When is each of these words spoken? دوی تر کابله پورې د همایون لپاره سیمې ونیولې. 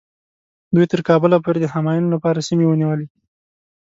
دوی 0.73 0.85
تر 0.91 1.01
کابله 1.07 1.37
پورې 1.43 1.59
د 1.61 1.65
همایون 1.73 2.07
لپاره 2.13 2.45
سیمې 2.47 2.65
ونیولې. 2.67 3.07